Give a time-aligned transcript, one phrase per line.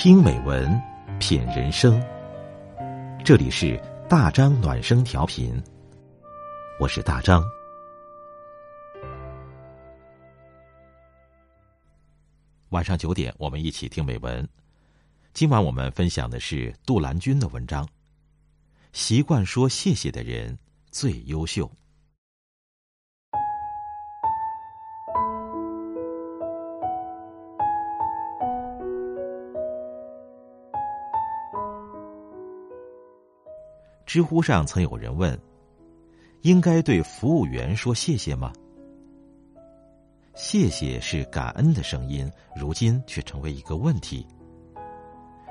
[0.00, 0.80] 听美文，
[1.18, 2.00] 品人生。
[3.24, 3.76] 这里是
[4.08, 5.60] 大张暖声调频，
[6.78, 7.42] 我是大张。
[12.68, 14.48] 晚上九点，我们一起听美文。
[15.34, 17.84] 今晚我们分享的是杜兰君的文章，
[18.92, 20.56] 《习惯说谢谢的人
[20.92, 21.66] 最优秀》。
[34.08, 35.38] 知乎上曾有人问
[36.40, 38.50] ：“应该对服务员说谢谢吗？”
[40.34, 42.26] 谢谢是感恩的声音，
[42.56, 44.26] 如今却成为一个问题。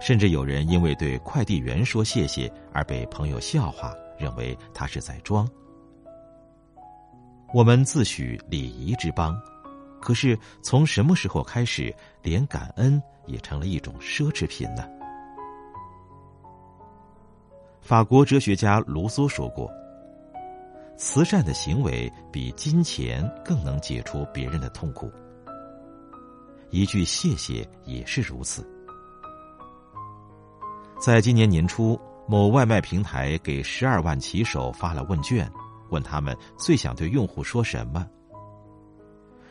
[0.00, 5.48] 甚至有人因为对快递员说谢谢而被朋友笑话，认为他是在装。
[7.52, 9.36] 我们自诩礼仪之邦，
[10.00, 14.88] 可是从什么时候开始，连感恩也成了一种奢侈品呢？
[17.84, 19.70] 法国哲学家卢梭说过
[20.96, 25.12] ：“慈善的行为比金钱更能解除别人的痛苦。”
[26.72, 28.66] 一句谢谢也是如此。
[30.98, 35.46] 在今年年初，某外卖平台给十二万骑手发了问卷，
[35.90, 38.08] 问他们最想对用户说什么。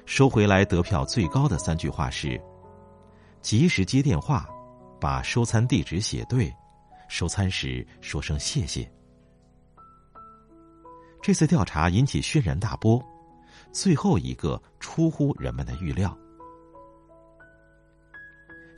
[0.07, 2.41] 收回来得票最高的三句话是
[3.43, 4.49] ：“及时接电话，
[4.99, 6.51] 把收餐地址写对。”
[7.13, 8.91] 收餐时说声谢谢。
[11.21, 12.99] 这次调查引起轩然大波，
[13.71, 16.17] 最后一个出乎人们的预料。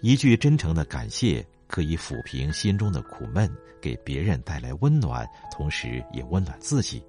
[0.02, 3.50] 一句真诚的感谢可以抚平心中的苦闷，
[3.82, 7.02] 给别人带来温暖，同时也温暖自己。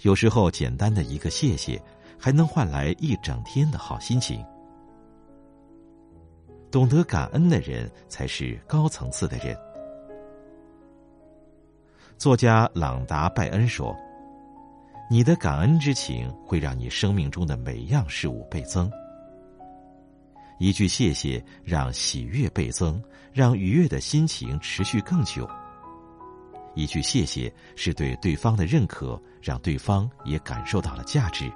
[0.00, 1.78] 有时候，简单的一个谢谢，
[2.18, 4.42] 还能换来一整天的好心情。
[6.70, 9.54] 懂得感恩的人，才是高层次的人。
[12.22, 13.92] 作家朗达·拜恩说
[15.10, 18.88] ：“你的感恩之情会让你生命中的每样事物倍增。
[20.60, 23.02] 一句谢谢让喜悦倍增，
[23.32, 25.50] 让愉悦的心情持续更久。
[26.76, 31.52] 一句谢谢是对对方的认可，让对方也感受到了价值。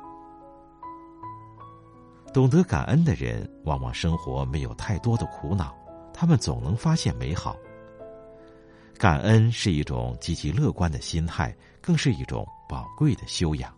[2.35, 5.73] 懂得感恩的人，往往生活没有太多的苦恼，
[6.13, 7.55] 他们总能发现美好。”
[8.99, 13.73] 感恩是一种积极乐观的心态，更是一种宝贵的修养。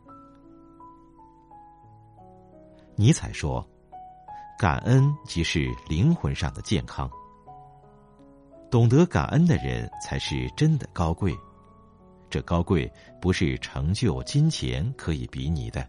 [2.94, 3.68] 尼采说
[4.58, 7.10] ：“感恩即是灵魂上的健康。”
[8.70, 11.36] 懂得感恩的人才是真的高贵，
[12.30, 12.90] 这高贵
[13.20, 15.88] 不是成就、金钱可以比拟的。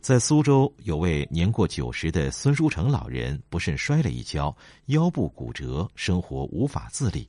[0.00, 7.28] 在苏州，有位年过九十的孙书成老人不慎摔了一跤，腰部骨折，生活无法自理。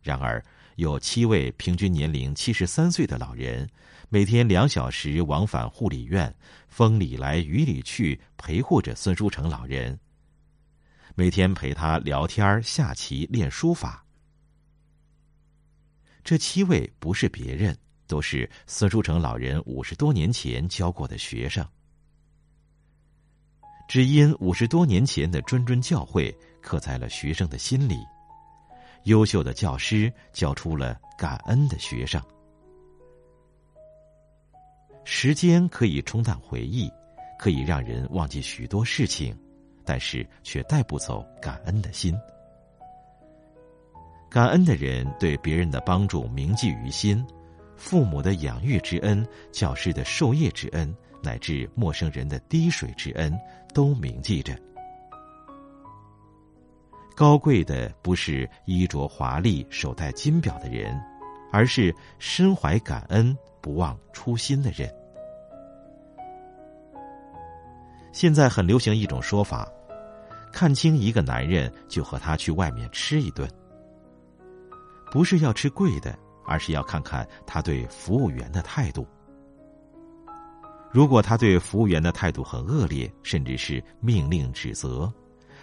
[0.00, 0.42] 然而，
[0.76, 3.68] 有七位平均年龄七十三岁的老人，
[4.08, 6.34] 每天两小时往返护理院，
[6.68, 9.98] 风里来雨里去，陪护着孙书成老人。
[11.14, 14.02] 每天陪他聊天、下棋、练书法。
[16.24, 17.76] 这七位不是别人。
[18.10, 21.64] 都是孙书成老人五十多年前教过的学生，
[23.86, 27.96] 只因五十多年前的谆谆教诲刻在了学生的心里，
[29.04, 32.20] 优秀的教师教出了感恩的学生。
[35.04, 36.90] 时间可以冲淡回忆，
[37.38, 39.38] 可以让人忘记许多事情，
[39.84, 42.18] 但是却带不走感恩的心。
[44.28, 47.24] 感恩的人对别人的帮助铭记于心。
[47.80, 53.34] 父母的养育之恩，教师的授业之恩，乃至陌生人的滴水之恩，
[53.72, 54.54] 都铭记着。
[57.16, 60.94] 高贵的不是衣着华丽、手戴金表的人，
[61.50, 64.94] 而是身怀感恩、不忘初心的人。
[68.12, 69.66] 现在很流行一种说法：
[70.52, 73.50] 看清一个男人，就和他去外面吃一顿。
[75.10, 76.14] 不是要吃贵的。
[76.50, 79.06] 而是要看看他对服务员的态度。
[80.90, 85.10] 如果他对服务员的态度很恶劣，甚至是命令指责，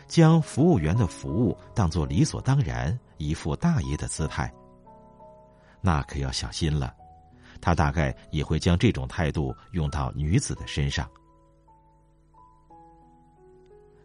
[0.08, 4.50] 将服务员的服务当作理所当然，一副大爷的姿态，
[5.82, 6.96] 那可要小心了。
[7.60, 11.10] 他大概也会将这种态度用到女子的身上。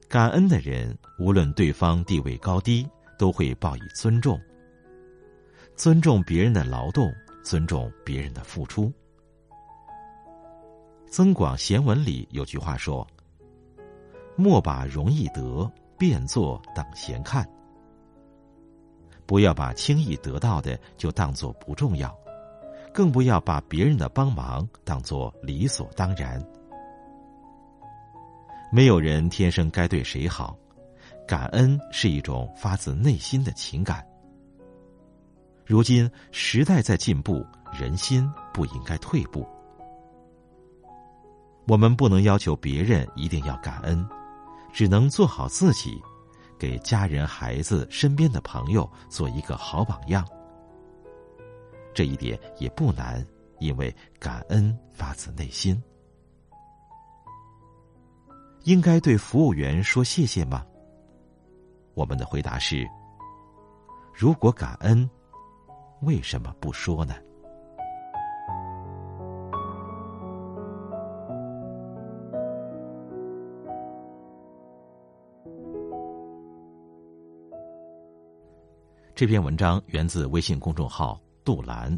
[0.09, 2.85] 感恩的人，无论对方地位高低，
[3.17, 4.41] 都会报以尊重。
[5.75, 8.87] 尊重别人的劳动，尊重别人的付出。
[11.07, 13.07] 《增广贤文》里有句话说
[14.37, 17.47] ：“莫把容易得便坐等闲看。
[19.27, 22.17] 不要把轻易得到的就当做不重要，
[22.93, 26.43] 更不要把别人的帮忙当做理所当然。
[28.71, 30.57] 没有人天生该对谁好，
[31.27, 34.07] 感恩是一种发自内心的情感。
[35.73, 37.43] 如今时代在进步，
[37.73, 39.49] 人心不应该退步。
[41.67, 44.07] 我们不能要求别人一定要感恩，
[44.71, 45.99] 只能做好自己。
[46.59, 50.29] 给家人、孩子、身边的朋友做一个好榜样，
[51.95, 53.27] 这一点也不难，
[53.59, 55.83] 因为感恩发自内心。
[58.65, 60.67] 应该对服务员说谢谢吗？
[61.95, 62.87] 我们的回答是：
[64.15, 65.09] 如果感恩，
[66.03, 67.15] 为什么不说呢？
[79.15, 81.97] 这篇文章源自微信公众号杜兰。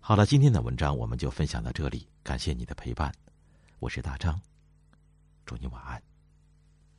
[0.00, 3.12] 好了，今天的文章我们就分享到这里，感谢你的陪伴，
[3.78, 4.40] 我是大张，
[5.44, 6.02] 祝你晚安。